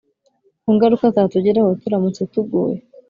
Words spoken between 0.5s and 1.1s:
ku ngaruka